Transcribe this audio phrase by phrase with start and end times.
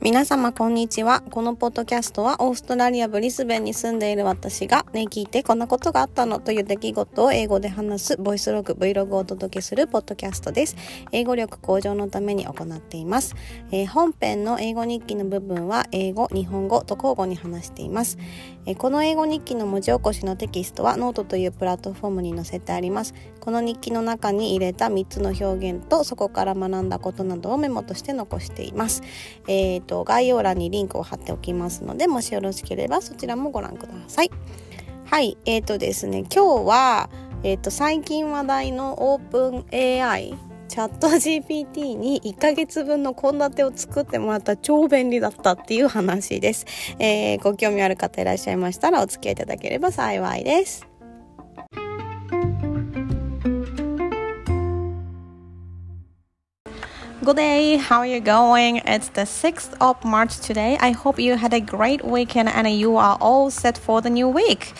[0.00, 1.20] 皆様こんにちは。
[1.20, 10.76] このポッドキャストはオーストラリアブリスベンに住んでいる私がね、聞いてこんなことがあったのという出来事を英語で話すボイスログ Vlog をお届けするポッドキャストです。
[11.12, 13.36] 英語力向上のために行っています。
[13.70, 18.16] えー、本編の英語日記の部分は英語、日本語と交互に話しています。
[18.70, 23.14] え、この英語日記の文字起こしのテキストはノートというプラットフォームに載せてあります。
[23.40, 29.02] この日記の中に入れた3つの表現とそこから学んだことなどをメモとして残しています。
[29.48, 34.30] えーと概要欄にリンクを貼っておきますので、もしよろしければそちらもご覧ください。
[35.06, 37.08] はい、えーとですね、今日は、
[37.42, 40.34] えーと、最近話題のオープン AI
[40.78, 46.66] チャット GPT に1ヶ月分の献立を作ってもらった超便利だったっていう話です、
[47.00, 50.97] えー、ご興味ある方いらっしゃいましたらお付き合いいただければ幸いです。
[57.28, 58.80] Good day, how are you going?
[58.86, 60.78] It's the 6th of March today.
[60.80, 64.28] I hope you had a great weekend and you are all set for the new
[64.28, 64.74] week.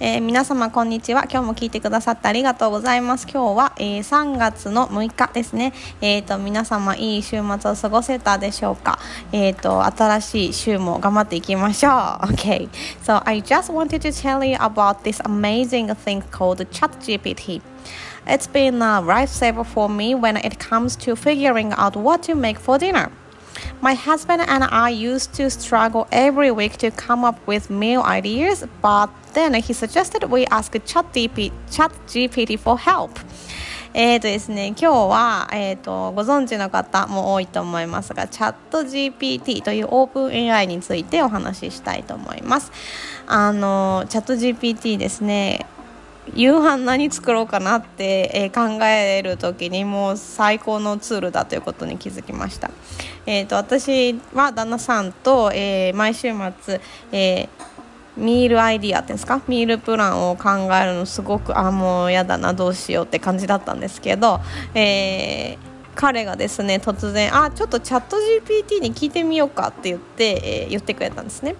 [0.00, 1.22] えー、皆様こんにちは。
[1.22, 3.26] 今日も聞いてくださってありがとうございます。
[3.26, 5.72] 今日は、えー、3月の6日ですね。
[6.02, 8.98] えっ、ー、と、皆様いい週末を過ごせたでしょうか
[9.32, 11.92] えっ、と、新しい週も頑張っていきましょう。
[12.34, 12.68] Okay.
[13.02, 17.62] So I just wanted to tell you about this amazing thing called ChatGPT.
[18.27, 22.59] It's been a lifesaver for me when it comes to figuring out what to make
[22.59, 23.11] for dinner.
[23.81, 28.65] My husband and I used to struggle every week to come up with meal ideas,
[28.81, 33.19] but then he suggested we ask ChatGPT for help.
[33.91, 42.71] えーとですね、今日は、えーと、ご存知の方も多いと思いますが、チャット GPT というオープン AI についてお話ししたいと思います。
[43.25, 45.65] あの、チャット GPT ですね、
[46.34, 52.70] 夕飯何作ろうかなって、えー、考える時にもう最高のツールだということに気づきました、
[53.26, 56.32] えーと、私は旦那さんと、えー、毎週
[56.62, 56.80] 末、
[57.12, 57.48] えー、
[58.16, 59.42] ミールアイディアっていうんですか？
[59.48, 64.40] ミールプランを考えるのすごくあもうやだなどうしようって感じだったんですけど、
[64.74, 65.58] えー、
[65.94, 71.54] 彼がですね突然あちょっとチャット GPT に聞いてみようかって言って、えー、言ってくれたんですね。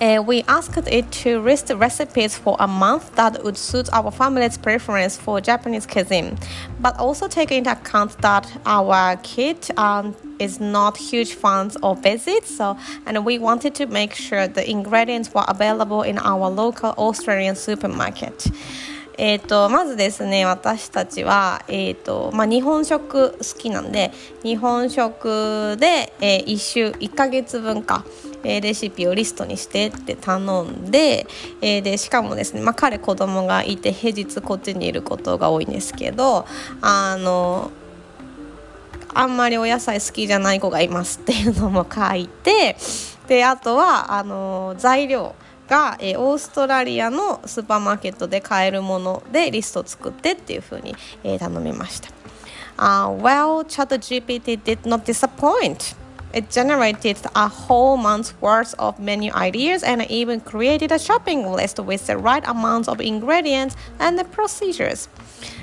[0.00, 4.58] Uh, we asked it to list recipes for a month that would suit our family's
[4.58, 6.36] preference for Japanese cuisine,
[6.80, 12.56] but also take into account that our kid um, is not huge fans of visits,
[12.56, 12.76] so
[13.06, 18.50] and we wanted to make sure the ingredients were available in our local Australian supermarket.
[19.16, 24.10] えーと、まずですね私たちは、えーとまあ、日本食好きなんで
[24.42, 28.04] 日本食で、えー、1週1ヶ月分か、
[28.43, 31.27] え、レシピをリストにしてって頼んで,、
[31.61, 36.45] え、でしかもですね、まあ、彼子供がいて平日こっちにいることが多いんですけど
[36.81, 37.71] あの
[39.13, 42.77] あんまりお野菜好きじゃない子がいますっていうのも書いて
[43.27, 45.35] であとはあの材料
[45.67, 52.09] が、えー、オーストラリアのスーパーマーケットで買えるものでリスト作ってっていうふうに、えー、頼みました。
[52.77, 55.97] Uh, well, ChatGPT did not disappoint.
[56.33, 61.79] It generated a whole month's worth of menu ideas and even created a shopping list
[61.79, 65.09] with the right amount of ingredients and the procedures.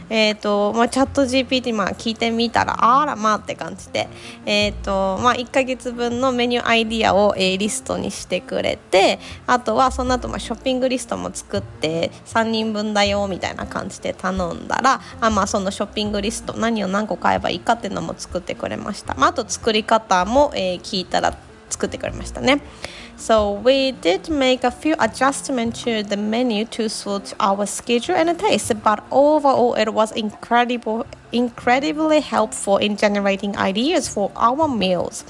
[0.08, 4.08] えーとまあ、チャット GPT、まあ、聞いてみたらあらまあって感じで、
[4.44, 21.35] えーとまあ、1ヶ月分のメニューアイディアを、えー、リストにしてくれてあとはその後、まあショッピングリストも作って3人分だよみたいな感じで頼んだらあ、まあ、そのショッピングリスト何を何個買えばいいかっていうのも作ってくれました、まあ、あと作り方も、えー、聞いたら
[21.69, 22.61] 作ってくれましたね。
[23.17, 28.73] So we did make a few adjustments to the menu to suit our schedule and taste,
[28.81, 35.23] but overall it was incredible, incredibly helpful in generating ideas for our meals.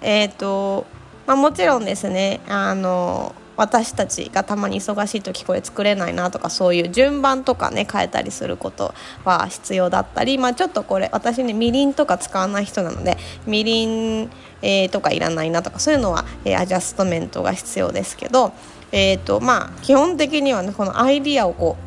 [0.00, 0.86] えっと、
[1.26, 8.93] まあ、もちろんですね、あの 私たちがたまに忙しい時これ作れないなとかそういう順番とかね変えたりすること
[9.23, 14.29] は必要だったり、まあ、ちょっとこれ私ねみりんとか使わない人なのでみりん、
[14.61, 18.53] えー、とかいらないなとかそういうのは、えー、アジャストメントが必要ですけど、
[18.91, 21.84] えーとまあ、基本的にはねこのアイディアをこう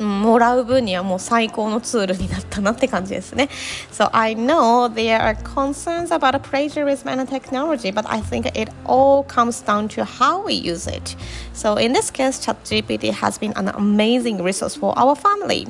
[0.00, 3.48] もらう分にはもう最高のツールになったなって感じですね。
[3.92, 9.64] So I know there are concerns about plagiarism and technology, but I think it all comes
[9.64, 11.16] down to how we use it.
[11.54, 15.66] So in this case, ChatGPT has been an amazing resource for our family.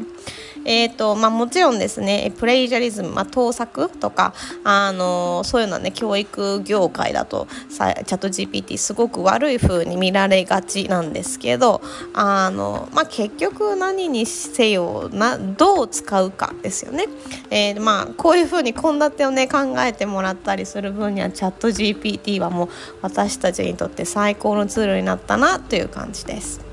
[0.65, 11.81] えーとまあ、もちろんですねプレイジャリズム、まあ、盗作とか、あのそういうのはね教育業界だとさチャット GPT すごく悪い風に見られがちなんですけど
[12.13, 17.05] あの、まあ、結局何にせよなどう使うかですよね。
[17.49, 22.69] えーまあ、こういう風に献立をね考えてもらったりする分にはチャット GPT はもう
[23.01, 26.70] 私たちにとって最高のツールになったなという感じです。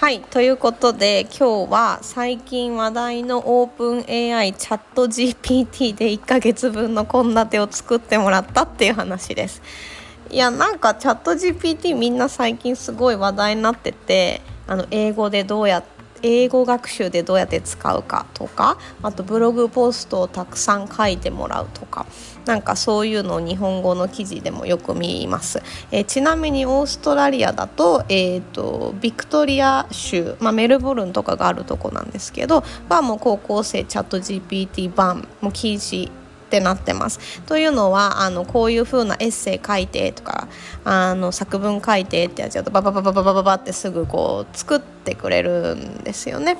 [0.00, 9.60] はいということで今日は最近話題のオープン AI チャット GPT で1ヶ月分の献立を作ってもらったっていう話です。
[10.30, 22.06] いやなんかチャット GPT みんな最近すごい話題になっててあの英語でどうやって英語学習でどうやって使うかとかあとブログポストをたくさん書いてもらうとか。
[22.46, 36.10] なんかそういうのを日本語の記事でもよく見ます、えー、ちなみにオーストラリアだと,、えーと、ビクトリア州、まあ、メルボルンとかがあるとこなんですけどバーも高校生チャット GPT 版も禁止
[36.50, 37.40] ってなってます。
[37.42, 40.48] というのはあのこういう風なエッセイ書いてとか
[40.84, 46.58] あの作文書いてってやつだとババババババババってすぐこう作ってくれるんですよね。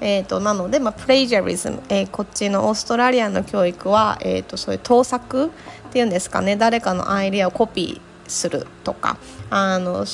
[0.00, 5.50] えーと、なので、まあ、プレイジャリズム、えー、こっちのオーストラリアの教育は、えーと、そういう盗作っ
[5.92, 9.16] ていうんですかね誰かのアイデアをコピーするとか
[9.50, 10.04] あの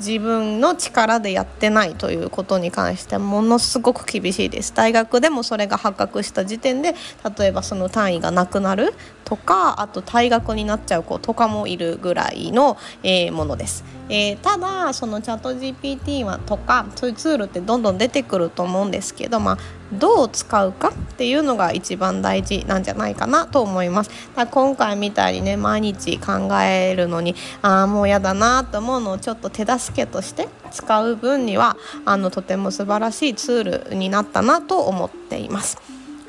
[0.00, 4.74] 自分の力でやってないということに関してものすごく厳しいです。
[4.74, 6.94] 大学でもそれが発覚した時点で
[7.38, 8.94] 例えばその単位がなくなる。
[9.30, 19.58] とかあと退学になっちゃう子とかもいるぐらいの、えー、ものです、えー、ただそのチャット GPT はとかそういうツールってどんどん出てくると思うんですけど、まあ、
[19.92, 24.10] どう使うかっていうのが一番大事なんじゃないかなと思います。
[24.34, 35.78] だ今回みたいにね毎日考えるのにああもうやだなと思うのをちょっと手助けとして使う分にはあのとても素晴らしいツールになったなと思っています。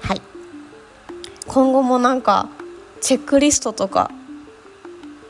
[0.01, 0.21] はい。
[1.47, 2.47] 今後もなんか
[3.01, 4.11] チェックリストとか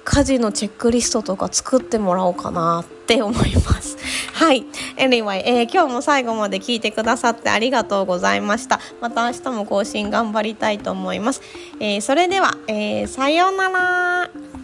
[0.03, 3.97] 家事のチェックリストとか作ってもらおうかなって思います。
[4.33, 4.65] はい。
[4.97, 8.79] Anyway、えー、今日も最後まで聞いてくださってありがとうございました。
[8.99, 11.41] また明日も更新頑張りたいと思います。
[11.79, 14.60] えー、それでは、えー、さようなら。